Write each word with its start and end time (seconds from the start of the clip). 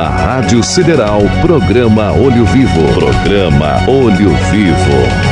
Na 0.00 0.08
Rádio 0.08 0.62
Sideral, 0.62 1.20
programa 1.42 2.10
Olho 2.12 2.46
Vivo. 2.46 2.88
Programa 2.94 3.82
Olho 3.86 4.30
Vivo. 4.50 5.29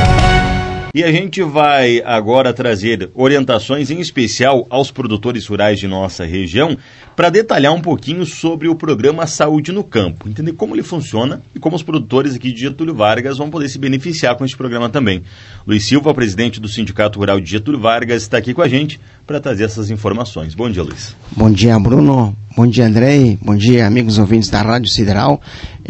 E 0.91 1.03
a 1.03 1.11
gente 1.11 1.43
vai 1.43 2.01
agora 2.03 2.51
trazer 2.51 3.11
orientações, 3.13 3.91
em 3.91 3.99
especial 3.99 4.65
aos 4.71 4.89
produtores 4.89 5.45
rurais 5.45 5.77
de 5.77 5.87
nossa 5.87 6.25
região, 6.25 6.75
para 7.15 7.29
detalhar 7.29 7.73
um 7.73 7.81
pouquinho 7.81 8.25
sobre 8.25 8.67
o 8.67 8.73
programa 8.73 9.27
Saúde 9.27 9.71
no 9.71 9.83
Campo, 9.83 10.27
entender 10.27 10.53
como 10.53 10.75
ele 10.75 10.81
funciona 10.81 11.43
e 11.53 11.59
como 11.59 11.75
os 11.75 11.83
produtores 11.83 12.33
aqui 12.33 12.51
de 12.51 12.61
Getúlio 12.61 12.95
Vargas 12.95 13.37
vão 13.37 13.51
poder 13.51 13.69
se 13.69 13.77
beneficiar 13.77 14.35
com 14.35 14.43
este 14.43 14.57
programa 14.57 14.89
também. 14.89 15.21
Luiz 15.67 15.85
Silva, 15.85 16.11
presidente 16.11 16.59
do 16.59 16.67
Sindicato 16.67 17.19
Rural 17.19 17.39
de 17.39 17.51
Getúlio 17.51 17.79
Vargas, 17.79 18.23
está 18.23 18.37
aqui 18.39 18.53
com 18.53 18.63
a 18.63 18.67
gente 18.67 18.99
para 19.27 19.39
trazer 19.39 19.65
essas 19.65 19.91
informações. 19.91 20.55
Bom 20.55 20.71
dia, 20.71 20.81
Luiz. 20.81 21.15
Bom 21.37 21.51
dia, 21.51 21.77
Bruno. 21.77 22.35
Bom 22.55 22.65
dia, 22.65 22.87
Andrei. 22.87 23.37
Bom 23.41 23.55
dia, 23.55 23.85
amigos 23.85 24.17
ouvintes 24.17 24.49
da 24.49 24.61
Rádio 24.61 24.89
Sideral. 24.89 25.39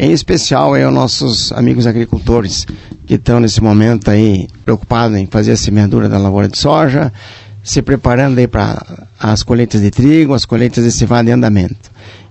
Em 0.02 0.12
especial, 0.12 0.72
aí, 0.72 0.82
os 0.82 0.94
nossos 0.94 1.52
amigos 1.52 1.86
agricultores 1.86 2.66
que 3.06 3.16
estão 3.16 3.38
nesse 3.38 3.62
momento 3.62 4.10
aí 4.10 4.48
preocupados 4.64 5.14
em 5.18 5.26
fazer 5.26 5.52
a 5.52 5.56
semeadura 5.58 6.08
da 6.08 6.16
lavoura 6.16 6.48
de 6.48 6.56
soja, 6.56 7.12
se 7.62 7.82
preparando 7.82 8.38
aí 8.38 8.46
para 8.46 9.06
as 9.20 9.42
colheitas 9.42 9.82
de 9.82 9.90
trigo, 9.90 10.32
as 10.32 10.46
colheitas 10.46 10.84
de 10.84 10.90
cevada 10.90 11.28
em 11.28 11.34
andamento. 11.34 11.90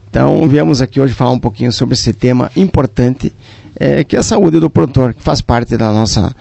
Então, 0.09 0.47
viemos 0.47 0.81
aqui 0.81 0.99
hoje 0.99 1.13
falar 1.13 1.29
um 1.29 1.39
pouquinho 1.39 1.71
sobre 1.71 1.93
esse 1.93 2.11
tema 2.11 2.49
importante, 2.55 3.31
é, 3.75 4.03
que 4.03 4.15
é 4.15 4.19
a 4.19 4.23
saúde 4.23 4.59
do 4.59 4.67
produtor, 4.67 5.13
que 5.13 5.21
faz 5.21 5.39
parte 5.39 5.77
da 5.77 5.91
nossa, 5.91 6.35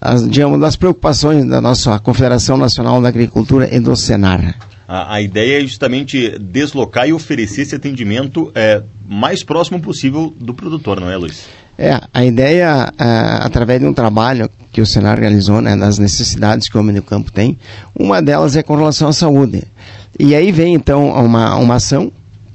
as, 0.00 0.26
digamos, 0.26 0.58
das 0.58 0.76
preocupações 0.76 1.44
da 1.46 1.60
nossa 1.60 1.98
Confederação 1.98 2.56
Nacional 2.56 3.02
da 3.02 3.08
Agricultura 3.08 3.68
e 3.70 3.78
do 3.78 3.94
Senar. 3.94 4.56
A, 4.92 5.14
a 5.14 5.22
ideia 5.22 5.58
é 5.58 5.60
justamente 5.60 6.36
deslocar 6.40 7.08
e 7.08 7.12
oferecer 7.12 7.62
esse 7.62 7.76
atendimento 7.76 8.50
é, 8.56 8.82
mais 9.06 9.44
próximo 9.44 9.80
possível 9.80 10.34
do 10.36 10.52
produtor, 10.52 11.00
não 11.00 11.08
é, 11.08 11.16
Luiz? 11.16 11.46
É, 11.78 12.00
a 12.12 12.24
ideia, 12.24 12.92
é, 12.98 13.04
através 13.40 13.80
de 13.80 13.86
um 13.86 13.94
trabalho 13.94 14.50
que 14.72 14.80
o 14.80 14.86
Senar 14.86 15.20
realizou, 15.20 15.60
né, 15.60 15.76
das 15.76 15.96
necessidades 16.00 16.68
que 16.68 16.76
o 16.76 16.80
homem 16.80 16.92
do 16.92 17.02
campo 17.04 17.30
tem, 17.30 17.56
uma 17.94 18.20
delas 18.20 18.56
é 18.56 18.64
com 18.64 18.74
relação 18.74 19.06
à 19.06 19.12
saúde. 19.12 19.62
E 20.18 20.34
aí 20.34 20.50
vem, 20.50 20.74
então, 20.74 21.10
uma, 21.10 21.54
uma 21.54 21.76
ação, 21.76 22.10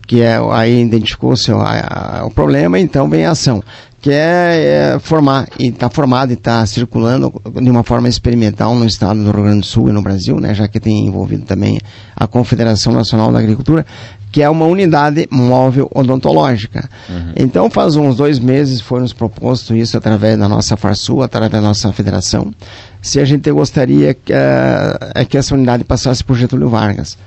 que 0.06 0.22
é, 0.22 0.39
aí 0.52 0.81
identificou-se 0.81 1.52
o, 1.52 1.59
o 2.25 2.31
problema, 2.31 2.80
então 2.80 3.09
vem 3.09 3.25
a 3.25 3.31
ação 3.31 3.64
que 4.06 4.11
é, 4.11 4.94
é 4.94 5.00
formar, 5.00 5.48
e 5.58 5.70
está 5.70 5.89
formado 5.89 6.30
e 6.30 6.36
está 6.36 6.64
circulando 6.67 7.34
de 7.59 7.72
uma 7.72 7.84
forma 7.84 8.08
experimental 8.08 8.76
no 8.76 8.86
estado 8.86 9.17
do 9.23 9.31
Rio 9.31 9.42
Grande 9.42 9.61
do 9.61 9.66
Sul 9.66 9.89
e 9.89 9.92
no 9.92 10.00
Brasil, 10.00 10.39
né, 10.39 10.53
já 10.53 10.67
que 10.67 10.80
tem 10.80 11.08
envolvido 11.08 11.44
também 11.44 11.80
a 12.16 12.28
Confederação 12.28 12.94
Nacional 12.94 13.31
da 13.31 13.39
Agricultura, 13.39 13.83
que 14.31 14.44
é 14.44 14.50
uma 14.50 14.66
unidade 14.66 15.28
móvel 15.31 15.89
odontológica. 15.92 16.88
Uhum. 17.09 17.31
Então, 17.36 17.67
faz 17.67 17.95
uns 17.95 18.16
dois 18.16 18.38
meses 18.38 18.80
foi 18.80 19.00
nos 19.00 19.11
proposto 19.11 19.73
isso 19.73 19.98
através 19.98 20.38
da 20.38 20.48
nossa 20.48 20.78
Farsul, 20.78 21.23
através 21.23 21.52
da 21.52 21.61
nossa 21.61 21.92
federação, 21.92 22.53
se 23.02 23.20
a 23.20 23.26
gente 23.26 23.52
gostaria 23.52 24.14
que, 24.14 24.31
uh, 24.31 25.26
que 25.28 25.36
essa 25.36 25.56
unidade 25.56 25.83
passasse 25.83 26.23
por 26.23 26.36
Getúlio 26.36 26.70
Vargas. 26.70 27.17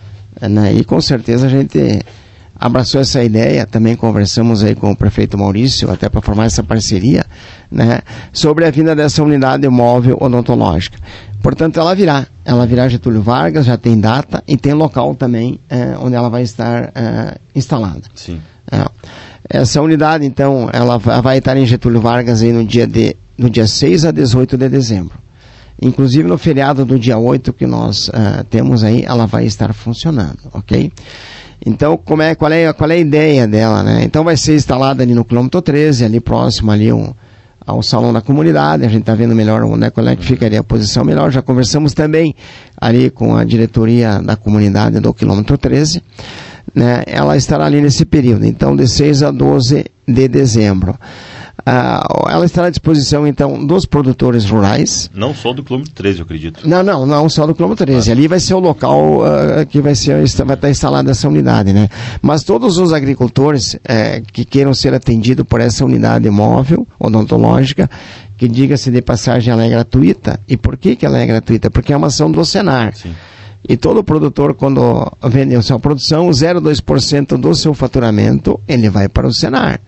Né, 0.41 0.75
e 0.75 0.84
com 0.84 1.01
certeza 1.01 1.47
a 1.47 1.51
gente 1.51 2.05
abraçou 2.59 3.01
essa 3.01 3.23
ideia, 3.23 3.64
também 3.64 3.95
conversamos 3.95 4.64
aí 4.64 4.75
com 4.75 4.91
o 4.91 4.97
prefeito 4.97 5.39
Maurício, 5.39 5.91
até 5.91 6.09
para 6.09 6.20
formar 6.20 6.47
essa 6.47 6.62
parceria, 6.62 7.25
né, 7.70 8.00
sobre 8.33 8.65
a 8.65 8.70
vinda 8.70 8.97
dessa 8.97 9.23
unidade 9.23 9.69
móvel 9.69 10.19
odontológica. 10.20 10.98
Portanto, 11.41 11.78
ela 11.78 11.95
virá, 11.95 12.27
ela 12.45 12.67
virá 12.67 12.89
Getúlio 12.89 13.23
Vargas, 13.23 13.67
já 13.67 13.77
tem 13.77 13.98
data 13.98 14.42
e 14.47 14.56
tem 14.56 14.73
local 14.73 15.15
também 15.15 15.61
é, 15.69 15.97
onde 15.98 16.17
ela 16.17 16.28
vai 16.28 16.42
estar 16.42 16.91
é, 16.95 17.37
instalada. 17.55 18.03
Sim. 18.15 18.41
É. 18.70 18.84
Essa 19.48 19.81
unidade, 19.81 20.27
então, 20.27 20.69
ela 20.72 20.98
vai 20.98 21.39
estar 21.39 21.56
em 21.56 21.65
Getúlio 21.65 22.00
Vargas 22.00 22.43
aí 22.43 22.53
no 22.53 22.65
dia, 22.65 22.87
de, 22.87 23.17
no 23.37 23.48
dia 23.48 23.67
6 23.67 24.05
a 24.05 24.11
18 24.11 24.59
de 24.59 24.69
dezembro. 24.69 25.17
Inclusive 25.81 26.28
no 26.28 26.37
feriado 26.37 26.84
do 26.84 26.99
dia 26.99 27.16
8 27.16 27.53
que 27.53 27.66
nós 27.66 28.09
uh, 28.09 28.44
temos 28.50 28.83
aí, 28.83 29.04
ela 29.04 29.27
vai 29.27 29.47
estar 29.47 29.72
funcionando, 29.72 30.41
ok? 30.53 30.93
Então, 31.65 31.97
como 31.97 32.23
é, 32.23 32.35
qual, 32.35 32.53
é, 32.53 32.73
qual 32.73 32.91
é 32.91 32.95
a 32.95 32.99
ideia 32.99 33.47
dela, 33.47 33.83
né? 33.83 34.03
Então 34.05 34.25
vai 34.25 34.37
ser 34.37 34.55
instalada 34.55 35.03
ali 35.03 35.15
no 35.15 35.25
quilômetro 35.25 35.61
13, 35.61 36.05
ali 36.05 36.21
próximo 36.21 36.71
ali 36.71 36.93
um, 36.93 37.13
ao 37.69 37.83
salão 37.83 38.15
da 38.15 38.23
comunidade, 38.23 38.87
a 38.87 38.89
gente 38.89 39.01
está 39.03 39.15
vendo 39.15 39.35
melhor 39.35 39.63
né, 39.77 39.91
qual 39.91 40.09
é 40.09 40.17
que 40.17 40.25
ficaria 40.25 40.61
a 40.61 40.65
posição 40.65 41.05
melhor. 41.05 41.31
Já 41.31 41.43
conversamos 41.43 41.93
também 41.93 42.35
ali 42.81 43.11
com 43.11 43.37
a 43.37 43.45
diretoria 43.45 44.23
da 44.23 44.37
comunidade 44.37 44.99
do 45.01 45.13
quilômetro 45.13 45.59
13. 45.59 46.03
Né, 46.75 47.03
ela 47.07 47.37
estará 47.37 47.67
ali 47.67 47.81
nesse 47.81 48.07
período, 48.07 48.47
então 48.47 48.75
de 48.75 48.89
6 48.89 49.23
a 49.23 49.31
12 49.31 49.85
de 50.07 50.29
dezembro. 50.29 50.99
Uh, 51.69 52.31
ela 52.31 52.47
estará 52.47 52.69
à 52.69 52.71
disposição, 52.71 53.27
então, 53.27 53.67
dos 53.67 53.84
produtores 53.84 54.49
rurais. 54.49 55.11
Não 55.15 55.34
só 55.34 55.53
do 55.53 55.62
quilômetro 55.62 55.93
13, 55.93 56.21
eu 56.21 56.25
acredito. 56.25 56.67
Não, 56.67 56.83
não, 56.83 57.05
não 57.05 57.29
só 57.29 57.47
do 57.47 57.55
quilômetro 57.55 57.84
13. 57.84 58.09
Ah. 58.09 58.12
Ali 58.15 58.27
vai 58.27 58.41
ser 58.41 58.55
o 58.55 58.59
local 58.59 59.19
uh, 59.19 59.67
que 59.69 59.81
vai, 59.81 59.95
ser, 59.95 60.25
vai 60.47 60.57
estar 60.57 60.71
instalada 60.71 61.11
essa 61.11 61.28
unidade, 61.28 61.75
né? 61.75 61.91
Mas 62.23 62.43
todos 62.43 62.78
os 62.78 62.95
agricultores 62.95 63.75
uh, 63.75 63.78
que 64.33 64.47
queiram 64.47 64.73
ser 64.73 64.95
atendidos 64.95 65.45
por 65.47 65.61
essa 65.61 65.84
unidade 65.84 66.31
móvel, 66.31 66.89
odontológica, 66.99 67.91
que 68.39 68.49
diga-se 68.49 68.91
de 68.91 69.03
passagem, 69.03 69.53
ela 69.53 69.65
é 69.65 69.69
gratuita. 69.69 70.41
E 70.49 70.57
por 70.57 70.78
que, 70.78 70.97
que 70.97 71.05
ela 71.05 71.19
é 71.19 71.27
gratuita? 71.27 71.71
Porque 71.71 71.93
é 71.93 71.97
uma 71.97 72.07
ação 72.07 72.31
do 72.31 72.43
Senar. 72.47 72.95
Sim. 72.95 73.12
E 73.69 73.77
todo 73.77 74.03
produtor, 74.03 74.55
quando 74.55 75.12
vende 75.25 75.55
a 75.55 75.61
sua 75.61 75.78
produção, 75.78 76.31
0,2% 76.31 77.37
do 77.37 77.55
seu 77.55 77.75
faturamento, 77.75 78.59
ele 78.67 78.89
vai 78.89 79.09
para 79.09 79.27
o 79.27 79.34
Senar. 79.34 79.81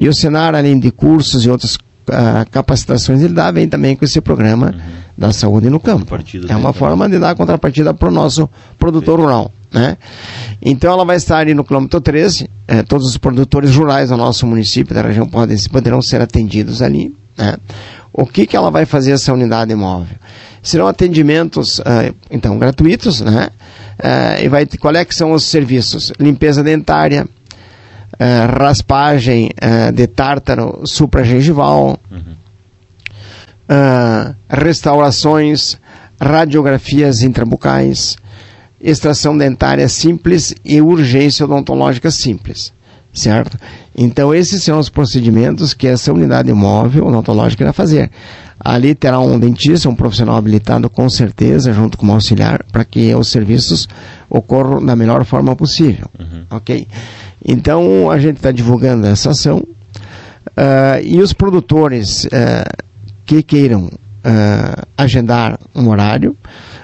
E 0.00 0.08
o 0.08 0.14
Senar, 0.14 0.54
além 0.54 0.78
de 0.78 0.90
cursos 0.90 1.44
e 1.44 1.50
outras 1.50 1.74
uh, 1.74 2.48
capacitações, 2.50 3.20
ele 3.20 3.34
dá, 3.34 3.50
vem 3.50 3.68
também 3.68 3.96
com 3.96 4.04
esse 4.04 4.20
programa 4.20 4.68
uhum. 4.68 4.92
da 5.16 5.32
saúde 5.32 5.68
no 5.68 5.80
campo. 5.80 6.06
É 6.48 6.56
uma 6.56 6.72
forma 6.72 7.08
de 7.08 7.18
dar 7.18 7.34
contrapartida 7.34 7.92
para 7.92 8.08
o 8.08 8.12
nosso 8.12 8.48
produtor 8.78 9.18
rural. 9.18 9.52
Né? 9.72 9.96
Então 10.62 10.92
ela 10.92 11.04
vai 11.04 11.16
estar 11.16 11.38
ali 11.38 11.52
no 11.52 11.64
quilômetro 11.64 12.00
13, 12.00 12.48
eh, 12.66 12.82
todos 12.82 13.06
os 13.06 13.18
produtores 13.18 13.74
rurais 13.76 14.08
do 14.08 14.16
nosso 14.16 14.46
município, 14.46 14.94
da 14.94 15.02
região, 15.02 15.28
podem, 15.28 15.58
poderão 15.70 16.00
ser 16.00 16.22
atendidos 16.22 16.80
ali. 16.80 17.14
Né? 17.36 17.56
O 18.12 18.24
que, 18.24 18.46
que 18.46 18.56
ela 18.56 18.70
vai 18.70 18.86
fazer 18.86 19.12
essa 19.12 19.32
unidade 19.32 19.74
móvel? 19.74 20.16
Serão 20.62 20.88
atendimentos, 20.88 21.78
uh, 21.80 22.14
então, 22.30 22.58
gratuitos, 22.58 23.20
né? 23.20 23.48
Uh, 23.98 24.44
e 24.44 24.48
vai, 24.48 24.66
qual 24.66 24.94
é 24.94 25.04
que 25.04 25.14
são 25.14 25.32
os 25.32 25.44
serviços? 25.44 26.12
Limpeza 26.18 26.62
dentária, 26.62 27.28
uh, 28.14 28.58
raspagem 28.58 29.50
uh, 29.62 29.92
de 29.92 30.06
tártaro 30.06 30.86
supragengival, 30.86 31.98
uhum. 32.10 32.34
uh, 33.68 34.34
restaurações, 34.48 35.78
radiografias 36.20 37.22
intrabucais, 37.22 38.16
extração 38.80 39.36
dentária 39.36 39.88
simples 39.88 40.54
e 40.64 40.80
urgência 40.80 41.44
odontológica 41.44 42.10
simples, 42.10 42.72
certo? 43.12 43.58
Então 43.96 44.34
esses 44.34 44.62
são 44.62 44.78
os 44.78 44.88
procedimentos 44.88 45.74
que 45.74 45.86
essa 45.86 46.12
unidade 46.12 46.52
móvel 46.52 47.06
odontológica 47.06 47.64
irá 47.64 47.72
fazer. 47.72 48.10
Ali 48.60 48.94
terá 48.94 49.20
um 49.20 49.38
dentista, 49.38 49.88
um 49.88 49.94
profissional 49.94 50.36
habilitado 50.36 50.90
com 50.90 51.08
certeza, 51.08 51.72
junto 51.72 51.96
com 51.96 52.06
um 52.06 52.12
auxiliar, 52.12 52.64
para 52.72 52.84
que 52.84 53.14
os 53.14 53.28
serviços 53.28 53.88
ocorram 54.28 54.84
da 54.84 54.96
melhor 54.96 55.24
forma 55.24 55.54
possível, 55.54 56.08
uhum. 56.18 56.44
ok? 56.50 56.86
Então 57.44 58.10
a 58.10 58.18
gente 58.18 58.36
está 58.36 58.50
divulgando 58.50 59.06
essa 59.06 59.30
ação 59.30 59.58
uh, 59.58 61.00
e 61.02 61.20
os 61.20 61.32
produtores 61.32 62.24
uh, 62.24 62.84
que 63.24 63.42
queiram 63.42 63.86
uh, 63.86 64.86
agendar 64.96 65.58
um 65.74 65.88
horário, 65.88 66.36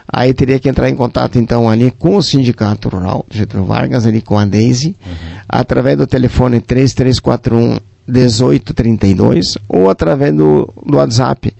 aí 0.06 0.32
teria 0.32 0.58
que 0.58 0.68
entrar 0.68 0.88
em 0.88 0.94
contato 0.94 1.38
então 1.38 1.68
ali 1.68 1.90
com 1.90 2.16
o 2.16 2.22
Sindicato 2.22 2.88
Rural 2.88 3.24
Getúlio 3.30 3.66
Vargas, 3.66 4.06
ali 4.06 4.20
com 4.20 4.38
a 4.38 4.44
Deise, 4.44 4.96
uhum. 5.04 5.38
através 5.48 5.96
do 5.96 6.06
telefone 6.06 6.60
3341 6.60 7.78
1832 8.06 9.56
ou 9.68 9.88
através 9.88 10.34
do, 10.34 10.72
do 10.84 10.98
WhatsApp 10.98 11.52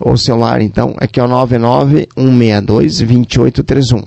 ou 0.00 0.16
celular, 0.16 0.62
então, 0.62 0.94
aqui 0.98 1.20
é 1.20 1.22
o 1.22 1.28
99 1.28 2.08
162 2.16 2.98
2831. 2.98 3.98
Uh, 3.98 4.06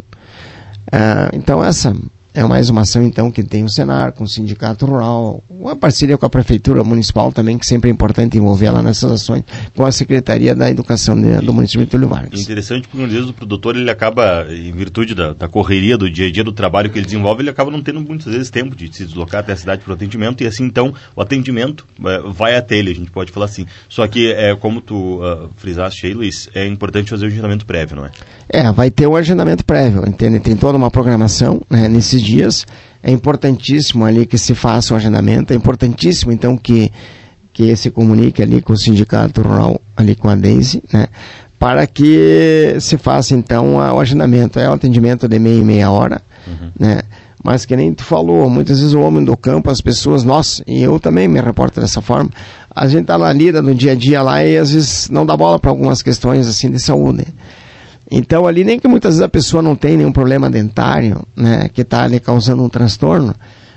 então 1.33 1.63
essa 1.63 1.95
é 2.33 2.43
mais 2.43 2.69
uma 2.69 2.81
ação, 2.81 3.03
então, 3.03 3.29
que 3.29 3.43
tem 3.43 3.63
o 3.63 3.69
Senar, 3.69 4.11
com 4.13 4.23
o 4.23 4.27
Sindicato 4.27 4.87
Rural, 4.87 5.43
uma 5.49 5.75
parceria 5.75 6.17
com 6.17 6.25
a 6.25 6.29
Prefeitura 6.29 6.83
Municipal 6.83 7.31
também, 7.31 7.59
que 7.59 7.65
sempre 7.65 7.91
é 7.91 7.93
importante 7.93 8.37
envolver 8.37 8.71
lá 8.71 8.81
nessas 8.81 9.11
ações, 9.11 9.43
com 9.75 9.85
a 9.85 9.91
Secretaria 9.91 10.55
da 10.55 10.69
Educação 10.69 11.15
do 11.19 11.53
município 11.53 11.85
de 11.85 11.91
Túlio 11.91 12.07
Vargas. 12.07 12.39
Interessante, 12.39 12.87
porque 12.87 13.05
às 13.05 13.11
vezes 13.11 13.29
o 13.29 13.33
produtor, 13.33 13.75
ele 13.75 13.89
acaba, 13.89 14.47
em 14.49 14.71
virtude 14.71 15.13
da, 15.13 15.33
da, 15.33 15.47
correria 15.47 15.95
do 15.95 16.09
dia 16.09 16.27
a 16.27 16.31
dia, 16.31 16.43
do 16.43 16.51
trabalho 16.51 16.89
que 16.89 16.97
ele 16.97 17.05
desenvolve, 17.05 17.43
ele 17.43 17.51
acaba 17.51 17.69
não 17.69 17.83
tendo 17.83 18.01
muitas 18.01 18.33
vezes 18.33 18.49
tempo 18.49 18.75
de 18.75 18.91
se 18.95 19.05
deslocar 19.05 19.41
até 19.41 19.53
a 19.53 19.57
cidade 19.57 19.83
para 19.83 19.91
o 19.91 19.93
atendimento, 19.93 20.43
e 20.43 20.47
assim, 20.47 20.63
então, 20.63 20.91
o 21.15 21.21
atendimento 21.21 21.85
é, 22.03 22.19
vai 22.31 22.55
até 22.55 22.77
ele, 22.77 22.89
a 22.89 22.95
gente 22.95 23.11
pode 23.11 23.31
falar 23.31 23.45
assim. 23.45 23.67
Só 23.87 24.07
que, 24.07 24.31
é, 24.31 24.55
como 24.55 24.81
tu 24.81 25.21
uh, 25.21 25.49
frisaste 25.57 26.07
aí, 26.07 26.13
Luiz, 26.15 26.49
é 26.55 26.65
importante 26.65 27.11
fazer 27.11 27.25
o 27.25 27.27
agendamento 27.27 27.63
prévio, 27.63 27.95
não 27.95 28.05
é? 28.05 28.11
É, 28.49 28.71
vai 28.71 28.89
ter 28.89 29.05
o 29.05 29.15
agendamento 29.15 29.63
prévio, 29.63 30.07
entende? 30.07 30.39
Tem 30.39 30.55
toda 30.55 30.77
uma 30.77 30.89
programação 30.89 31.61
né, 31.69 31.87
nesses 31.87 32.22
dias 32.23 32.65
É 33.01 33.11
importantíssimo 33.11 34.05
ali 34.05 34.25
que 34.25 34.37
se 34.37 34.55
faça 34.55 34.93
o 34.93 34.97
agendamento, 34.97 35.51
é 35.51 35.55
importantíssimo 35.55 36.31
então 36.31 36.55
que, 36.55 36.91
que 37.51 37.75
se 37.75 37.91
comunique 37.91 38.41
ali 38.41 38.61
com 38.61 38.73
o 38.73 38.77
sindicato 38.77 39.41
rural, 39.41 39.81
ali 39.97 40.15
com 40.15 40.29
a 40.29 40.35
Deise, 40.35 40.81
né? 40.91 41.07
Para 41.59 41.85
que 41.87 42.75
se 42.79 42.97
faça 42.97 43.33
então 43.33 43.75
o 43.75 43.99
agendamento. 43.99 44.59
É 44.59 44.69
o 44.69 44.73
atendimento 44.73 45.27
de 45.27 45.39
meia 45.39 45.59
e 45.59 45.63
meia 45.63 45.91
hora, 45.91 46.21
uhum. 46.47 46.71
né? 46.79 47.01
Mas 47.43 47.65
que 47.65 47.75
nem 47.75 47.93
tu 47.93 48.05
falou, 48.05 48.49
muitas 48.49 48.79
vezes 48.79 48.93
o 48.93 49.01
homem 49.01 49.23
do 49.23 49.35
campo, 49.35 49.69
as 49.69 49.81
pessoas, 49.81 50.23
nós, 50.23 50.63
e 50.65 50.81
eu 50.81 50.97
também 50.97 51.27
me 51.27 51.41
reporto 51.41 51.81
dessa 51.81 52.01
forma, 52.01 52.29
a 52.73 52.87
gente 52.87 53.05
tá 53.05 53.17
na 53.17 53.33
lida 53.33 53.61
no 53.61 53.75
dia 53.75 53.91
a 53.91 53.95
dia 53.95 54.21
lá 54.21 54.43
e 54.45 54.57
às 54.57 54.71
vezes 54.71 55.09
não 55.09 55.25
dá 55.25 55.35
bola 55.35 55.59
para 55.59 55.69
algumas 55.69 56.01
questões 56.01 56.47
assim 56.47 56.71
de 56.71 56.79
saúde. 56.79 57.27
Então 58.15 58.45
ali 58.45 58.63
nem 58.63 58.79
que 58.79 58.87
muitas 58.87 59.15
vezes 59.15 59.23
a 59.23 59.27
pessoa 59.27 59.63
não 59.63 59.75
tem 59.75 59.97
nenhum 59.97 60.11
problema 60.11 60.47
dentário, 60.47 61.23
né, 61.35 61.67
que 61.73 61.81
está 61.81 62.03
ali 62.03 62.19
causando 62.19 62.63
um 62.63 62.69
transtorno, 62.69 63.33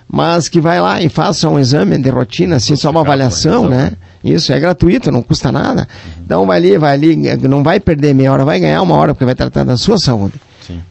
mas 0.06 0.46
que 0.46 0.60
vai 0.60 0.78
lá 0.78 1.00
e 1.00 1.08
faça 1.08 1.48
um 1.48 1.58
exame 1.58 1.96
de 1.96 2.10
rotina, 2.10 2.56
assim, 2.56 2.76
só 2.76 2.90
uma 2.90 3.00
avaliação, 3.00 3.66
né? 3.66 3.92
Isso 4.22 4.52
é 4.52 4.60
gratuito, 4.60 5.10
não 5.10 5.22
custa 5.22 5.50
nada. 5.50 5.88
Então 6.22 6.44
vai 6.44 6.58
ali, 6.58 6.76
vai 6.76 6.92
ali, 6.92 7.16
não 7.48 7.62
vai 7.62 7.80
perder 7.80 8.14
meia 8.14 8.30
hora, 8.30 8.44
vai 8.44 8.60
ganhar 8.60 8.82
uma 8.82 8.94
hora 8.94 9.14
porque 9.14 9.24
vai 9.24 9.34
tratar 9.34 9.64
da 9.64 9.78
sua 9.78 9.96
saúde. 9.96 10.34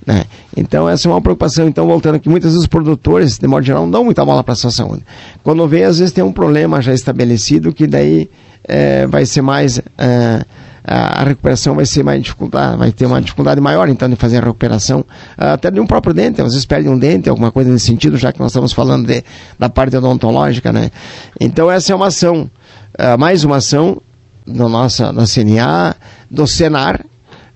Né? 0.08 0.24
Então 0.58 0.90
essa 0.90 1.08
é 1.08 1.12
uma 1.12 1.22
preocupação. 1.22 1.68
Então 1.68 1.86
voltando 1.86 2.16
aqui, 2.16 2.28
muitas 2.28 2.50
vezes 2.50 2.64
os 2.64 2.68
produtores, 2.68 3.38
de 3.38 3.48
modo 3.48 3.64
geral, 3.64 3.84
não 3.84 3.92
dão 3.92 4.04
muita 4.04 4.26
bola 4.26 4.44
para 4.44 4.54
a 4.54 4.56
sua 4.56 4.72
saúde. 4.72 5.04
Quando 5.44 5.68
vem, 5.68 5.84
às 5.84 6.00
vezes 6.00 6.12
tem 6.12 6.24
um 6.24 6.32
problema 6.32 6.82
já 6.82 6.94
estabelecido 6.94 7.72
que 7.72 7.86
daí 7.86 8.28
é, 8.68 9.08
vai 9.08 9.26
ser 9.26 9.42
mais 9.42 9.80
é, 9.98 10.46
a 10.88 11.24
recuperação 11.24 11.74
vai 11.74 11.86
ser 11.86 12.04
mais 12.04 12.22
dificuldade, 12.22 12.78
vai 12.78 12.92
ter 12.92 13.08
uma 13.08 13.20
dificuldade 13.20 13.60
maior 13.60 13.90
então 13.90 14.08
de 14.08 14.16
fazer 14.16 14.38
a 14.38 14.42
recuperação 14.42 15.04
até 15.36 15.72
de 15.72 15.80
um 15.80 15.88
próprio 15.88 16.14
dente, 16.14 16.42
às 16.42 16.54
vezes 16.54 16.66
perde 16.66 16.88
um 16.88 16.98
dente, 16.98 17.28
alguma 17.28 17.52
coisa 17.52 17.72
nesse 17.72 17.88
sentido, 17.88 18.18
já 18.18 18.32
que 18.32 18.40
nós 18.40 18.52
estamos 18.52 18.72
falando 18.72 19.08
de, 19.08 19.24
da 19.58 19.68
parte 19.68 19.98
odontológica, 19.98 20.72
né? 20.72 20.92
Então 21.40 21.72
essa 21.72 21.92
é 21.92 21.96
uma 21.96 22.08
ação, 22.08 22.50
uh, 23.00 23.18
mais 23.18 23.44
uma 23.44 23.58
ação 23.58 24.00
da 24.46 24.70
nossa 24.70 25.12
da 25.12 25.26
CNA, 25.26 25.96
do 26.30 26.46
Senar, 26.46 27.04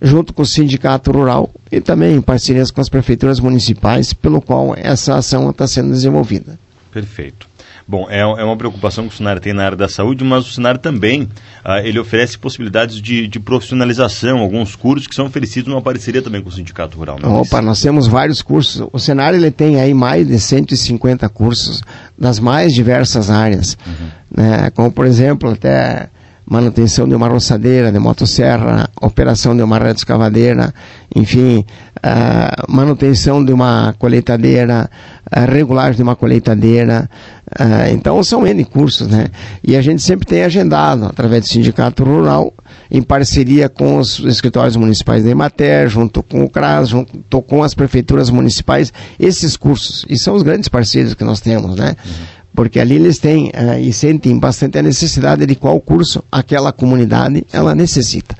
junto 0.01 0.33
com 0.33 0.41
o 0.41 0.45
Sindicato 0.45 1.11
Rural 1.11 1.51
e 1.71 1.79
também 1.79 2.15
em 2.15 2.21
parcerias 2.21 2.71
com 2.71 2.81
as 2.81 2.89
prefeituras 2.89 3.39
municipais, 3.39 4.11
pelo 4.11 4.41
qual 4.41 4.73
essa 4.75 5.15
ação 5.15 5.49
está 5.51 5.67
sendo 5.67 5.91
desenvolvida. 5.91 6.57
Perfeito. 6.91 7.47
Bom, 7.87 8.07
é, 8.09 8.19
é 8.19 8.43
uma 8.43 8.55
preocupação 8.55 9.07
que 9.07 9.13
o 9.13 9.17
Sinar 9.17 9.39
tem 9.39 9.51
na 9.51 9.65
área 9.65 9.77
da 9.77 9.89
saúde, 9.89 10.23
mas 10.23 10.47
o 10.47 10.51
Sinar 10.51 10.77
também 10.77 11.27
ah, 11.63 11.79
ele 11.81 11.99
oferece 11.99 12.37
possibilidades 12.37 13.01
de, 13.01 13.27
de, 13.27 13.39
profissionalização, 13.39 14.39
alguns 14.39 14.75
cursos 14.75 15.07
que 15.07 15.15
são 15.15 15.25
oferecidos 15.25 15.69
numa 15.69 15.81
parceria 15.81 16.21
também 16.21 16.41
com 16.41 16.49
o 16.49 16.51
Sindicato 16.51 16.97
Rural. 16.97 17.17
Não 17.19 17.37
é 17.37 17.41
Opa, 17.41 17.61
nós 17.61 17.81
temos 17.81 18.05
vários 18.05 18.43
cursos. 18.43 18.87
O 18.93 18.99
Senar 18.99 19.33
ele 19.33 19.49
tem 19.49 19.81
aí 19.81 19.93
mais 19.93 20.27
de 20.27 20.39
150 20.39 21.27
cursos 21.29 21.81
das 22.17 22.39
mais 22.39 22.73
diversas 22.73 23.29
áreas, 23.29 23.75
uhum. 23.87 24.07
né? 24.37 24.69
como 24.71 24.91
por 24.91 25.07
exemplo 25.07 25.49
até 25.49 26.09
manutenção 26.49 27.07
de 27.07 27.13
uma 27.13 27.27
roçadeira, 27.27 27.91
de 27.91 27.99
motosserra, 27.99 28.89
operação 28.99 29.55
de 29.55 29.61
uma 29.61 29.77
rede 29.77 29.99
escavadeira, 29.99 30.73
enfim, 31.15 31.63
uh, 31.97 32.71
manutenção 32.71 33.45
de 33.45 33.53
uma 33.53 33.93
colheitadeira, 33.99 34.89
uh, 35.27 35.51
regulagem 35.51 35.97
de 35.97 36.01
uma 36.01 36.15
colheitadeira. 36.15 37.07
Uh, 37.47 37.93
então 37.93 38.23
são 38.23 38.47
N 38.47 38.65
cursos, 38.65 39.07
né? 39.07 39.27
E 39.63 39.75
a 39.75 39.81
gente 39.81 40.01
sempre 40.01 40.25
tem 40.25 40.43
agendado, 40.43 41.05
através 41.05 41.43
do 41.43 41.49
Sindicato 41.49 42.03
Rural, 42.03 42.51
em 42.89 43.03
parceria 43.03 43.69
com 43.69 43.97
os 43.99 44.19
escritórios 44.19 44.75
municipais 44.75 45.23
da 45.23 45.29
Emater, 45.29 45.87
junto 45.87 46.23
com 46.23 46.43
o 46.43 46.49
CRAS, 46.49 46.89
junto 46.89 47.41
com 47.43 47.63
as 47.63 47.75
prefeituras 47.75 48.31
municipais, 48.31 48.91
esses 49.19 49.55
cursos. 49.55 50.03
E 50.09 50.17
são 50.17 50.33
os 50.33 50.41
grandes 50.41 50.67
parceiros 50.67 51.13
que 51.13 51.23
nós 51.23 51.39
temos, 51.39 51.75
né? 51.75 51.95
Uhum 52.03 52.38
porque 52.59 52.77
ali 52.77 52.95
eles 52.95 53.19
têm 53.19 53.53
uh, 53.55 53.79
e 53.79 53.93
sentem 53.93 54.37
bastante 54.37 54.77
a 54.77 54.83
necessidade 54.83 55.45
de 55.45 55.55
qual 55.55 55.79
curso 55.79 56.21
aquela 56.29 56.73
comunidade 56.73 57.47
ela 57.53 57.73
necessita. 57.73 58.35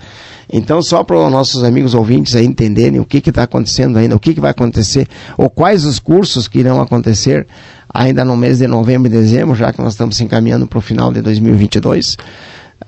Então, 0.51 0.81
só 0.81 1.06
para 1.06 1.16
os 1.25 1.31
nossos 1.31 1.63
amigos 1.63 1.94
ouvintes 1.94 2.36
aí 2.36 2.45
entenderem 2.45 3.00
o 3.00 3.06
que 3.06 3.19
está 3.19 3.44
acontecendo 3.44 3.98
ainda, 3.98 4.18
o 4.18 4.19
que, 4.19 4.33
que 4.33 4.42
vai 4.42 4.51
acontecer, 4.51 5.07
ou 5.38 5.50
quais 5.50 5.86
os 5.86 6.00
cursos 6.00 6.50
que 6.50 6.60
irão 6.60 6.81
acontecer 6.81 7.48
ainda 7.94 8.25
no 8.25 8.36
mês 8.36 8.57
de 8.57 8.68
novembro 8.68 9.07
e 9.07 9.10
dezembro, 9.10 9.56
já 9.56 9.71
que 9.71 9.81
nós 9.81 9.94
estamos 9.94 10.18
se 10.18 10.24
encaminhando 10.25 10.68
para 10.68 10.80
o 10.80 10.81
final 10.81 11.13
de 11.13 11.21
2022. 11.21 12.18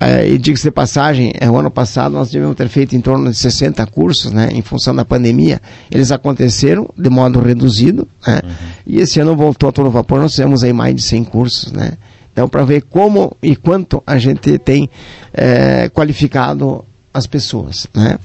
É, 0.00 0.26
e 0.26 0.38
diga-se 0.38 0.64
de 0.64 0.70
passagem, 0.70 1.32
é, 1.38 1.50
o 1.50 1.56
ano 1.56 1.70
passado 1.70 2.12
nós 2.12 2.30
devemos 2.30 2.56
ter 2.56 2.68
feito 2.68 2.96
em 2.96 3.00
torno 3.00 3.30
de 3.30 3.36
60 3.36 3.86
cursos, 3.86 4.32
né, 4.32 4.48
em 4.52 4.62
função 4.62 4.94
da 4.94 5.04
pandemia. 5.04 5.60
Eles 5.90 6.10
aconteceram 6.10 6.88
de 6.96 7.10
modo 7.10 7.40
reduzido, 7.40 8.08
né, 8.26 8.40
uhum. 8.42 8.50
e 8.86 8.98
esse 8.98 9.20
ano 9.20 9.36
voltou 9.36 9.68
a 9.68 9.72
todo 9.72 9.90
vapor, 9.90 10.20
nós 10.20 10.32
fizemos 10.32 10.64
aí 10.64 10.72
mais 10.72 10.94
de 10.94 11.02
100 11.02 11.24
cursos, 11.24 11.72
né. 11.72 11.92
Então, 12.32 12.48
para 12.48 12.64
ver 12.64 12.82
como 12.82 13.36
e 13.42 13.54
quanto 13.54 14.02
a 14.06 14.18
gente 14.18 14.58
tem 14.58 14.88
é, 15.34 15.90
qualificado 15.90 16.84
as 17.12 17.26
pessoas, 17.26 17.86
né. 17.94 18.18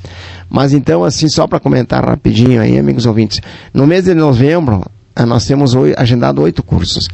Mas 0.49 0.73
então, 0.73 1.03
assim, 1.03 1.27
só 1.27 1.45
para 1.45 1.59
comentar 1.59 2.05
rapidinho 2.05 2.61
aí, 2.61 2.79
amigos 2.79 3.05
ouvintes, 3.05 3.41
no 3.73 3.85
mês 3.85 4.05
de 4.05 4.13
novembro, 4.13 4.85
nós 5.25 5.45
temos 5.45 5.73
agendado 5.95 6.41
oito 6.41 6.61
cursos 6.61 7.07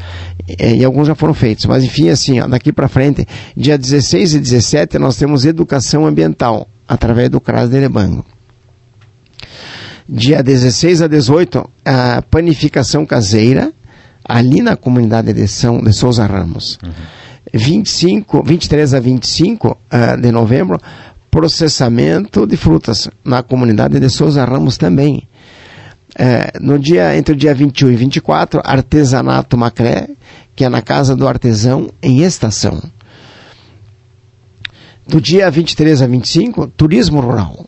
e, 0.48 0.84
alguns 0.84 1.08
já 1.08 1.16
foram 1.16 1.34
feitos, 1.34 1.66
mas 1.66 1.84
enfim, 1.84 2.10
assim, 2.10 2.40
ó, 2.40 2.48
daqui 2.48 2.74
para 2.74 2.88
frente, 2.88 3.26
dia 3.56 3.78
16 3.78 4.36
e 4.36 4.40
17 4.40 5.00
nós 5.00 5.16
temos 5.16 5.46
educação 5.46 6.06
ambiental 6.06 6.68
através 6.88 7.30
do 7.30 7.40
CRAS 7.40 7.70
de 7.70 7.78
Erebango. 7.78 8.26
Dia 10.08 10.44
16 10.44 11.02
a 11.02 11.08
18, 11.08 11.70
a 11.86 12.22
panificação 12.24 13.06
caseira, 13.06 13.72
ali 14.24 14.62
na 14.62 14.76
comunidade 14.76 15.32
de, 15.32 15.48
São, 15.48 15.82
de 15.82 15.94
Souza 15.94 16.26
Ramos. 16.26 16.78
Uhum. 16.84 16.92
25, 17.54 18.44
23 18.44 18.94
a 18.94 19.00
25 19.00 19.68
uh, 19.70 19.78
ah, 19.90 20.16
de 20.16 20.32
novembro, 20.32 20.80
processamento 21.30 22.46
de 22.46 22.58
frutas 22.58 23.10
na 23.24 23.44
comunidade 23.44 24.00
de 24.00 24.10
Souza 24.10 24.44
Ramos 24.44 24.78
também. 24.78 25.28
É, 26.18 26.60
no 26.60 26.78
dia, 26.78 27.18
entre 27.18 27.34
o 27.34 27.38
dia 27.38 27.54
21 27.54 27.92
e 27.92 27.96
24, 27.96 28.62
artesanato 28.64 29.58
Macré, 29.58 30.10
que 30.56 30.64
é 30.64 30.70
na 30.70 30.82
Casa 30.82 31.16
do 31.16 31.28
Artesão, 31.28 31.90
em 32.02 32.22
estação. 32.22 32.82
Do 35.08 35.20
dia 35.20 35.50
23 35.50 36.02
a 36.02 36.08
25, 36.08 36.68
turismo 36.68 37.20
rural. 37.20 37.66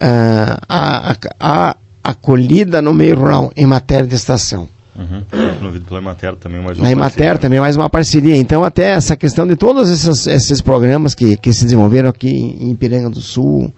Uh, 0.00 0.58
a, 0.68 1.12
a, 1.12 1.16
a, 1.40 1.76
acolhida 2.02 2.82
no 2.82 2.92
meio 2.92 3.16
rural, 3.16 3.52
em 3.56 3.66
matéria 3.66 4.06
de 4.06 4.14
estação. 4.14 4.68
Uhum. 4.98 5.22
Promovido 5.58 5.84
pela 5.84 6.00
Emater 6.00 6.36
também 6.36 6.62
mais 6.62 6.78
uma 6.78 6.84
Na 6.84 6.90
Emater 6.90 7.38
também 7.38 7.60
mais 7.60 7.76
uma 7.76 7.90
parceria. 7.90 8.36
Então 8.36 8.64
até 8.64 8.90
essa 8.92 9.14
questão 9.14 9.46
de 9.46 9.54
todos 9.54 9.90
esses, 9.90 10.26
esses 10.26 10.62
programas 10.62 11.14
que, 11.14 11.36
que 11.36 11.52
se 11.52 11.64
desenvolveram 11.64 12.08
aqui 12.08 12.56
em 12.60 12.74
Piranga 12.74 13.10
do 13.10 13.20
Sul, 13.20 13.72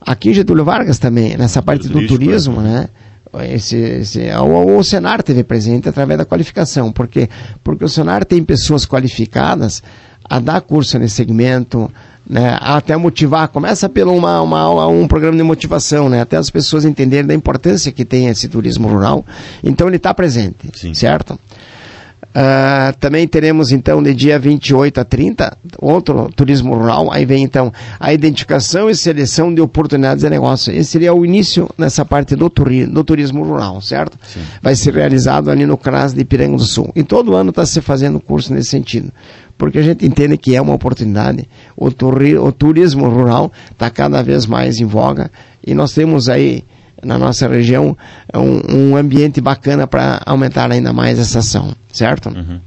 Aqui 0.00 0.30
em 0.30 0.34
Getúlio 0.34 0.64
Vargas 0.64 0.98
também, 0.98 1.36
nessa 1.36 1.60
parte 1.60 1.88
do 1.88 2.06
turismo, 2.06 2.60
né? 2.60 2.88
Esse, 3.52 3.76
esse, 3.76 4.30
o, 4.32 4.78
o 4.78 4.84
Senar 4.84 5.22
teve 5.22 5.44
presente 5.44 5.88
através 5.88 6.18
da 6.18 6.24
qualificação, 6.24 6.90
porque 6.90 7.28
porque 7.62 7.84
o 7.84 7.88
Senar 7.88 8.24
tem 8.24 8.42
pessoas 8.42 8.86
qualificadas 8.86 9.82
a 10.24 10.38
dar 10.38 10.60
curso 10.60 10.98
nesse 10.98 11.16
segmento, 11.16 11.90
né, 12.28 12.58
até 12.60 12.96
motivar, 12.96 13.48
começa 13.48 13.88
pelo 13.88 14.14
uma, 14.14 14.42
uma 14.42 14.60
aula, 14.60 14.86
um 14.86 15.08
programa 15.08 15.36
de 15.36 15.42
motivação, 15.42 16.08
né, 16.08 16.20
até 16.20 16.36
as 16.36 16.50
pessoas 16.50 16.84
entenderem 16.84 17.26
da 17.26 17.34
importância 17.34 17.90
que 17.90 18.04
tem 18.04 18.26
esse 18.26 18.48
turismo 18.48 18.88
rural. 18.88 19.24
Então 19.64 19.86
ele 19.86 19.96
está 19.96 20.12
presente, 20.12 20.70
Sim. 20.74 20.92
certo? 20.92 21.38
Uh, 22.28 22.94
também 23.00 23.26
teremos 23.26 23.72
então 23.72 24.02
de 24.02 24.14
dia 24.14 24.38
28 24.38 25.00
a 25.00 25.04
30 25.04 25.56
outro 25.78 26.30
turismo 26.36 26.74
rural. 26.74 27.10
Aí 27.10 27.24
vem 27.24 27.42
então 27.42 27.72
a 27.98 28.12
identificação 28.12 28.88
e 28.90 28.94
seleção 28.94 29.52
de 29.52 29.60
oportunidades 29.60 30.22
de 30.22 30.30
negócio. 30.30 30.72
Esse 30.72 30.90
seria 30.90 31.14
o 31.14 31.24
início 31.24 31.68
nessa 31.76 32.04
parte 32.04 32.36
do, 32.36 32.50
turi 32.50 32.86
do 32.86 33.02
turismo 33.02 33.42
rural, 33.42 33.80
certo? 33.80 34.18
Sim. 34.22 34.40
Vai 34.62 34.76
ser 34.76 34.94
realizado 34.94 35.50
ali 35.50 35.64
no 35.64 35.78
CRAS 35.78 36.12
de 36.12 36.20
Ipiranga 36.20 36.58
do 36.58 36.64
Sul. 36.64 36.92
E 36.94 37.02
todo 37.02 37.34
ano 37.34 37.50
está 37.50 37.64
se 37.64 37.80
fazendo 37.80 38.20
curso 38.20 38.52
nesse 38.52 38.68
sentido. 38.68 39.10
Porque 39.56 39.78
a 39.78 39.82
gente 39.82 40.06
entende 40.06 40.36
que 40.36 40.54
é 40.54 40.60
uma 40.60 40.74
oportunidade. 40.74 41.48
O, 41.76 41.86
o 41.86 42.52
turismo 42.52 43.08
rural 43.08 43.50
está 43.72 43.90
cada 43.90 44.22
vez 44.22 44.46
mais 44.46 44.80
em 44.80 44.84
voga. 44.84 45.30
E 45.66 45.74
nós 45.74 45.92
temos 45.92 46.28
aí 46.28 46.62
na 47.02 47.18
nossa 47.18 47.48
região 47.48 47.96
um, 48.34 48.76
um 48.76 48.96
ambiente 48.96 49.40
bacana 49.40 49.86
para 49.86 50.20
aumentar 50.26 50.70
ainda 50.70 50.92
mais 50.92 51.18
essa 51.18 51.40
ação, 51.40 51.74
certo? 51.92 52.28
Uhum. 52.28 52.60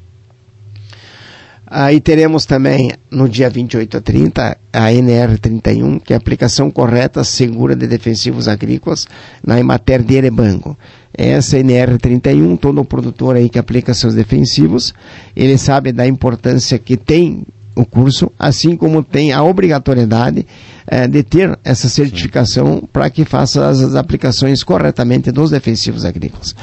Aí 1.73 2.01
teremos 2.01 2.45
também 2.45 2.91
no 3.09 3.29
dia 3.29 3.49
28 3.49 3.95
a 3.95 4.01
30 4.01 4.57
a 4.73 4.87
NR31, 4.89 6.01
que 6.01 6.11
é 6.11 6.17
a 6.17 6.19
aplicação 6.19 6.69
correta, 6.69 7.23
segura 7.23 7.77
de 7.77 7.87
defensivos 7.87 8.49
agrícolas 8.49 9.07
na 9.41 9.57
Emater 9.57 10.03
de 10.03 10.15
Erebango. 10.15 10.77
Essa 11.17 11.57
NR31, 11.57 12.59
todo 12.59 12.83
produtor 12.83 13.37
aí 13.37 13.47
que 13.49 13.57
aplica 13.57 13.93
seus 13.93 14.13
defensivos, 14.13 14.93
ele 15.33 15.57
sabe 15.57 15.93
da 15.93 16.05
importância 16.05 16.77
que 16.77 16.97
tem 16.97 17.45
o 17.75 17.85
curso, 17.85 18.31
assim 18.37 18.75
como 18.75 19.03
tem 19.03 19.31
a 19.31 19.43
obrigatoriedade 19.43 20.45
é, 20.85 21.07
de 21.07 21.23
ter 21.23 21.57
essa 21.63 21.87
certificação 21.87 22.87
para 22.91 23.09
que 23.09 23.23
faça 23.23 23.67
as, 23.67 23.79
as, 23.79 23.95
aplicações 23.95 24.63
corretamente 24.63 25.31
dos 25.31 25.51
defensivos 25.51 26.03
agrícolas. 26.03 26.55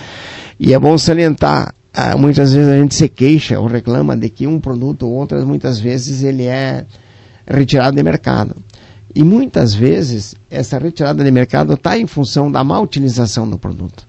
E 0.60 0.74
é 0.74 0.78
bom 0.78 0.96
salientar, 0.98 1.74
ah, 1.94 2.16
muitas 2.16 2.52
vezes 2.52 2.68
a 2.68 2.76
gente 2.76 2.94
se 2.94 3.08
queixa 3.08 3.58
ou 3.58 3.66
reclama 3.66 4.16
de 4.16 4.28
que 4.28 4.46
um 4.46 4.60
produto 4.60 5.06
ou 5.06 5.12
outras, 5.12 5.44
muitas 5.44 5.78
vezes 5.78 6.22
ele 6.22 6.44
é 6.44 6.84
retirado 7.46 7.96
de 7.96 8.02
mercado. 8.02 8.56
E 9.14 9.24
muitas 9.24 9.74
vezes 9.74 10.34
essa 10.50 10.78
retirada 10.78 11.24
de 11.24 11.30
mercado 11.30 11.72
está 11.74 11.98
em 11.98 12.06
função 12.06 12.52
da 12.52 12.62
má 12.62 12.78
utilização 12.80 13.48
do 13.48 13.58
produto 13.58 14.07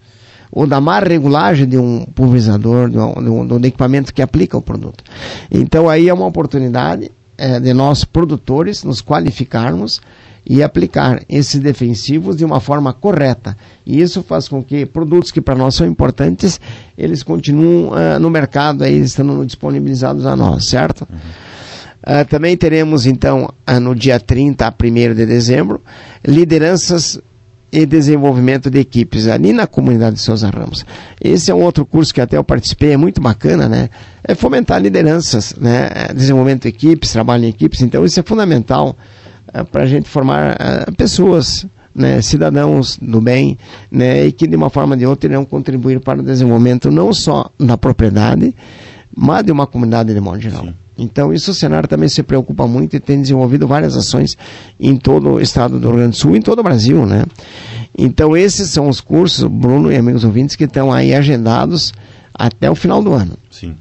ou 0.51 0.65
da 0.65 0.81
má 0.81 0.99
regulagem 0.99 1.67
de 1.67 1.77
um 1.77 2.05
pulverizador, 2.05 2.89
de 2.89 2.97
um, 2.97 3.47
de 3.47 3.53
um, 3.53 3.65
equipamento 3.65 4.13
que 4.13 4.21
aplica 4.21 4.57
o 4.57 4.61
produto. 4.61 5.03
Então 5.51 5.87
aí 5.87 6.09
é 6.09 6.13
uma 6.13 6.25
oportunidade 6.25 7.11
é, 7.37 7.59
de 7.59 7.73
nós 7.73 8.03
produtores 8.03 8.83
nos 8.83 9.01
qualificarmos 9.01 10.01
e 10.45 10.63
aplicar 10.63 11.21
esses 11.29 11.59
defensivos 11.59 12.35
de 12.35 12.43
uma 12.43 12.59
forma 12.59 12.91
correta. 12.91 13.55
E 13.85 14.01
isso 14.01 14.23
faz 14.23 14.47
com 14.47 14.63
que 14.63 14.85
produtos 14.85 15.31
que 15.31 15.39
para 15.39 15.55
nós 15.55 15.75
são 15.75 15.85
importantes, 15.85 16.59
eles 16.97 17.21
continuem 17.21 17.85
uh, 17.85 18.19
no 18.19 18.31
mercado 18.31 18.83
aí, 18.83 18.99
estando 18.99 19.45
disponibilizados 19.45 20.25
a 20.25 20.35
nós, 20.35 20.65
certo? 20.65 21.07
Uhum. 21.09 21.17
Uh, 22.01 22.25
também 22.27 22.57
teremos 22.57 23.05
então 23.05 23.53
uh, 23.69 23.79
no 23.79 23.93
dia 23.93 24.19
30 24.19 24.65
a 24.65 24.69
1 24.69 25.13
de 25.13 25.25
dezembro 25.25 25.81
lideranças 26.25 27.19
e 27.71 27.85
desenvolvimento 27.85 28.69
de 28.69 28.79
equipes 28.79 29.27
ali 29.27 29.53
na 29.53 29.67
comunidade 29.67 30.15
de 30.15 30.21
Souza 30.21 30.49
Ramos. 30.49 30.85
Esse 31.21 31.51
é 31.51 31.55
um 31.55 31.61
outro 31.61 31.85
curso 31.85 32.13
que 32.13 32.21
até 32.21 32.37
eu 32.37 32.43
participei, 32.43 32.93
é 32.93 32.97
muito 32.97 33.21
bacana, 33.21 33.69
né? 33.69 33.89
É 34.23 34.33
fomentar 34.35 34.81
lideranças, 34.81 35.55
né? 35.55 35.89
Desenvolvimento 36.15 36.63
de 36.63 36.69
equipes, 36.69 37.11
trabalho 37.11 37.45
em 37.45 37.49
equipes. 37.49 37.81
Então 37.81 38.03
isso 38.03 38.19
é 38.19 38.23
fundamental 38.23 38.95
uh, 39.53 39.65
para 39.65 39.83
a 39.83 39.87
gente 39.87 40.09
formar 40.09 40.53
uh, 40.53 40.95
pessoas, 40.95 41.65
né? 41.93 42.21
Cidadãos 42.21 42.97
do 43.01 43.21
bem, 43.21 43.57
né? 43.91 44.25
E 44.25 44.31
que 44.31 44.47
de 44.47 44.55
uma 44.55 44.69
forma 44.69 44.95
ou 44.95 44.99
de 44.99 45.05
outra 45.05 45.29
irão 45.29 45.45
contribuir 45.45 45.99
para 45.99 46.19
o 46.19 46.23
desenvolvimento 46.23 46.89
não 46.89 47.13
só 47.13 47.51
da 47.59 47.77
propriedade, 47.77 48.55
mas 49.15 49.43
de 49.43 49.51
uma 49.51 49.67
comunidade 49.67 50.13
de 50.13 50.19
modo 50.19 50.39
geral. 50.39 50.65
Sim. 50.65 50.73
Então, 50.99 51.33
isso 51.33 51.51
o 51.51 51.53
Senar 51.53 51.87
também 51.87 52.09
se 52.09 52.21
preocupa 52.21 52.67
muito 52.67 52.95
e 52.95 52.99
tem 52.99 53.21
desenvolvido 53.21 53.67
várias 53.67 53.95
ações 53.95 54.37
em 54.79 54.97
todo 54.97 55.31
o 55.31 55.41
estado 55.41 55.79
do 55.79 55.87
Rio 55.87 55.97
Grande 55.97 56.11
do 56.11 56.17
Sul 56.17 56.35
e 56.35 56.39
em 56.39 56.41
todo 56.41 56.59
o 56.59 56.63
Brasil, 56.63 57.05
né? 57.05 57.23
Então, 57.97 58.35
esses 58.35 58.69
são 58.69 58.87
os 58.87 59.01
cursos, 59.01 59.43
Bruno 59.49 59.91
e 59.91 59.95
amigos 59.95 60.23
ouvintes, 60.23 60.55
que 60.55 60.65
estão 60.65 60.91
aí 60.91 61.13
agendados 61.13 61.93
até 62.33 62.69
o 62.69 62.75
final 62.75 63.01
do 63.01 63.13
ano. 63.13 63.33
Sim. 63.49 63.75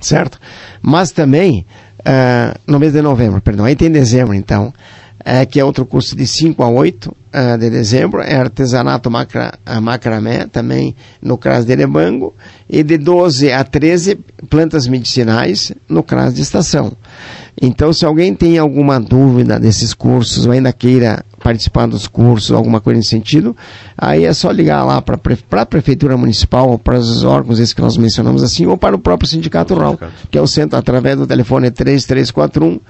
Certo? 0.00 0.38
Mas 0.80 1.10
também, 1.10 1.66
uh, 2.00 2.58
no 2.66 2.78
mês 2.78 2.92
de 2.92 3.02
novembro, 3.02 3.40
perdão, 3.40 3.64
aí 3.64 3.76
tem 3.76 3.90
dezembro, 3.90 4.34
então, 4.34 4.72
é, 5.24 5.46
que 5.46 5.58
é 5.58 5.64
outro 5.64 5.86
curso 5.86 6.14
de 6.14 6.26
5 6.26 6.62
a 6.62 6.68
8 6.68 7.16
uh, 7.34 7.58
de 7.58 7.68
dezembro, 7.68 8.20
é 8.22 8.36
artesanato 8.36 9.10
macra, 9.10 9.52
macramé, 9.82 10.46
também 10.46 10.94
no 11.20 11.36
CRAS 11.36 11.66
de 11.66 11.72
Erebango, 11.72 12.32
e 12.68 12.82
de 12.82 12.96
12 12.96 13.52
a 13.52 13.64
13 13.64 14.18
plantas 14.48 14.86
medicinais 14.86 15.72
no 15.88 16.02
CRAS 16.02 16.34
de 16.34 16.42
Estação. 16.42 16.92
Então, 17.60 17.92
se 17.92 18.04
alguém 18.04 18.34
tem 18.34 18.58
alguma 18.58 19.00
dúvida 19.00 19.60
desses 19.60 19.92
cursos, 19.94 20.46
ou 20.46 20.52
ainda 20.52 20.72
queira 20.72 21.24
participar 21.42 21.86
dos 21.86 22.08
cursos, 22.08 22.52
alguma 22.52 22.80
coisa 22.80 22.98
nesse 22.98 23.10
sentido, 23.10 23.56
aí 23.96 24.24
é 24.24 24.32
só 24.32 24.50
ligar 24.50 24.84
lá 24.84 25.00
para 25.02 25.18
a 25.62 25.66
Prefeitura 25.66 26.16
Municipal, 26.16 26.70
ou 26.70 26.78
para 26.78 26.98
os 26.98 27.22
órgãos 27.22 27.58
esses 27.58 27.74
que 27.74 27.80
nós 27.80 27.96
mencionamos 27.96 28.42
assim, 28.42 28.66
ou 28.66 28.76
para 28.76 28.96
o 28.96 28.98
próprio 28.98 29.28
Sindicato 29.28 29.74
Rural, 29.74 29.98
que 30.30 30.38
é 30.38 30.40
o 30.40 30.46
centro, 30.46 30.78
através 30.78 31.16
do 31.16 31.26
telefone 31.26 31.70
3341 31.70 32.80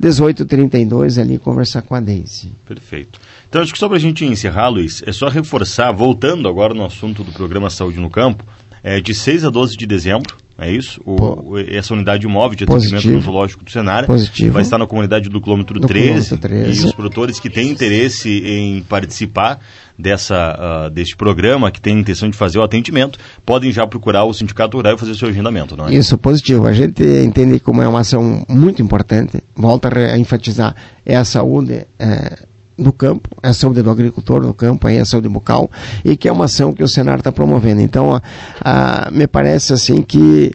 1832 0.00 1.18
ali 1.18 1.38
conversar 1.38 1.82
com 1.82 1.94
a 1.94 2.00
Deise. 2.00 2.52
Perfeito. 2.64 3.20
Então 3.48 3.62
acho 3.62 3.72
que 3.72 3.78
só 3.78 3.88
para 3.88 3.96
a 3.96 4.00
gente 4.00 4.24
encerrar, 4.24 4.68
Luiz, 4.68 5.02
é 5.06 5.12
só 5.12 5.28
reforçar, 5.28 5.90
voltando 5.92 6.48
agora 6.48 6.74
no 6.74 6.84
assunto 6.84 7.24
do 7.24 7.32
programa 7.32 7.70
Saúde 7.70 7.98
no 7.98 8.10
Campo, 8.10 8.44
é 8.82 9.00
de 9.00 9.14
6 9.14 9.44
a 9.44 9.50
12 9.50 9.76
de 9.76 9.86
dezembro, 9.86 10.36
é 10.58 10.72
isso? 10.72 11.00
O, 11.06 11.56
essa 11.56 11.94
unidade 11.94 12.26
móvel 12.26 12.56
de 12.56 12.64
atendimento 12.64 12.90
Positivo. 12.90 13.14
no 13.14 13.20
zoológico 13.20 13.64
do 13.64 13.70
Senar 13.70 14.06
Positivo. 14.06 14.52
vai 14.52 14.62
estar 14.62 14.76
na 14.76 14.88
comunidade 14.88 15.28
do 15.28 15.40
quilômetro, 15.40 15.78
13, 15.80 16.36
quilômetro 16.36 16.38
13. 16.38 16.82
E 16.82 16.84
os 16.84 16.92
produtores 16.92 17.38
que 17.38 17.48
têm 17.48 17.70
interesse 17.70 18.28
em 18.28 18.82
participar 18.82 19.60
dessa, 19.96 20.88
uh, 20.88 20.90
deste 20.90 21.16
programa, 21.16 21.70
que 21.70 21.80
tem 21.80 22.00
intenção 22.00 22.28
de 22.28 22.36
fazer 22.36 22.58
o 22.58 22.62
atendimento, 22.62 23.20
podem 23.46 23.70
já 23.70 23.86
procurar 23.86 24.24
o 24.24 24.34
Sindicato 24.34 24.76
Rural 24.76 24.94
e 24.94 24.98
fazer 24.98 25.12
o 25.12 25.14
seu 25.14 25.28
agendamento, 25.28 25.76
não 25.76 25.86
é? 25.86 25.94
Isso, 25.94 26.18
positivo. 26.18 26.66
A 26.66 26.72
gente 26.72 27.04
entende 27.04 27.60
como 27.60 27.80
é 27.80 27.86
uma 27.86 28.00
ação 28.00 28.44
muito 28.48 28.82
importante, 28.82 29.40
volta 29.54 29.96
a 29.96 30.18
enfatizar, 30.18 30.74
é 31.06 31.16
a 31.16 31.24
saúde. 31.24 31.86
É 31.98 32.47
do 32.78 32.92
campo, 32.92 33.28
é 33.42 33.48
a 33.48 33.52
saúde 33.52 33.82
do 33.82 33.90
agricultor 33.90 34.40
no 34.42 34.54
campo, 34.54 34.86
aí 34.86 34.96
é 34.96 35.00
a 35.00 35.04
saúde 35.04 35.28
bucal, 35.28 35.68
e 36.04 36.16
que 36.16 36.28
é 36.28 36.32
uma 36.32 36.44
ação 36.44 36.72
que 36.72 36.82
o 36.82 36.88
Senar 36.88 37.18
está 37.18 37.32
promovendo. 37.32 37.80
Então, 37.80 38.14
a, 38.14 38.22
a, 38.60 39.10
me 39.10 39.26
parece 39.26 39.72
assim 39.72 40.00
que 40.00 40.52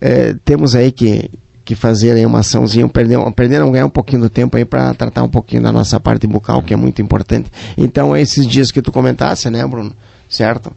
é, 0.00 0.34
temos 0.44 0.74
aí 0.74 0.90
que, 0.90 1.30
que 1.64 1.76
fazer 1.76 2.12
aí 2.12 2.26
uma 2.26 2.40
açãozinha, 2.40 2.88
perder, 2.88 3.18
perder 3.32 3.60
não 3.60 3.70
ganhar 3.70 3.86
um 3.86 3.90
pouquinho 3.90 4.22
do 4.22 4.28
tempo 4.28 4.56
aí 4.56 4.64
para 4.64 4.92
tratar 4.94 5.22
um 5.22 5.28
pouquinho 5.28 5.62
da 5.62 5.70
nossa 5.70 6.00
parte 6.00 6.26
bucal, 6.26 6.60
que 6.62 6.74
é 6.74 6.76
muito 6.76 7.00
importante. 7.00 7.50
Então, 7.78 8.16
esses 8.16 8.46
dias 8.46 8.72
que 8.72 8.82
tu 8.82 8.90
comentasse, 8.90 9.48
né, 9.48 9.64
Bruno? 9.64 9.92
Certo? 10.28 10.72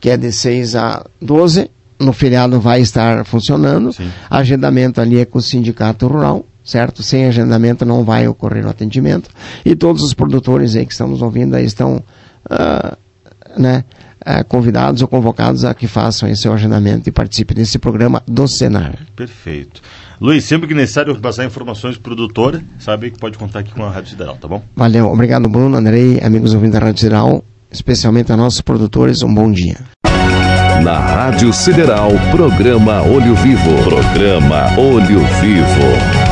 Que 0.00 0.10
é 0.10 0.16
de 0.16 0.32
6 0.32 0.74
a 0.74 1.04
12, 1.20 1.70
no 2.00 2.12
feriado 2.12 2.58
vai 2.58 2.80
estar 2.80 3.24
funcionando. 3.26 3.92
Sim. 3.92 4.10
Agendamento 4.30 5.00
ali 5.00 5.18
é 5.18 5.24
com 5.26 5.38
o 5.38 5.42
Sindicato 5.42 6.06
Rural 6.06 6.46
certo? 6.64 7.02
Sem 7.02 7.26
agendamento 7.26 7.84
não 7.84 8.04
vai 8.04 8.26
ocorrer 8.28 8.66
o 8.66 8.70
atendimento. 8.70 9.30
E 9.64 9.74
todos 9.74 10.02
os 10.02 10.14
produtores 10.14 10.76
aí 10.76 10.86
que 10.86 10.92
estão 10.92 11.08
nos 11.08 11.22
ouvindo 11.22 11.54
aí 11.54 11.64
estão, 11.64 12.02
uh, 12.50 12.96
né, 13.60 13.84
uh, 14.20 14.44
convidados 14.46 15.02
ou 15.02 15.08
convocados 15.08 15.64
a 15.64 15.74
que 15.74 15.86
façam 15.86 16.28
esse 16.28 16.48
agendamento 16.48 17.08
e 17.08 17.12
participem 17.12 17.56
desse 17.56 17.78
programa 17.78 18.22
do 18.26 18.46
Senar. 18.46 18.98
Perfeito. 19.16 19.82
Luiz, 20.20 20.44
sempre 20.44 20.68
que 20.68 20.74
necessário 20.74 21.18
passar 21.18 21.44
informações 21.44 21.96
pro 21.96 22.14
produtor, 22.14 22.62
sabe 22.78 23.10
que 23.10 23.18
pode 23.18 23.36
contar 23.36 23.60
aqui 23.60 23.72
com 23.72 23.84
a 23.84 23.90
Rádio 23.90 24.10
Sideral, 24.10 24.36
tá 24.36 24.46
bom? 24.46 24.62
Valeu, 24.76 25.06
obrigado 25.06 25.48
Bruno, 25.48 25.76
Andrei, 25.76 26.20
amigos 26.22 26.54
ouvintes 26.54 26.78
da 26.78 26.86
Rádio 26.86 27.00
Sideral, 27.00 27.44
especialmente 27.72 28.30
a 28.30 28.36
nossos 28.36 28.60
produtores, 28.60 29.22
um 29.22 29.34
bom 29.34 29.50
dia. 29.50 29.78
Na 30.82 30.98
Rádio 30.98 31.52
Sideral, 31.52 32.10
programa 32.32 33.02
Olho 33.02 33.36
Vivo. 33.36 33.70
Programa 33.84 34.76
Olho 34.76 35.20
Vivo. 35.40 36.31